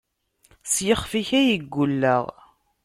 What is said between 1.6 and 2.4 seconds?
gulleɣ.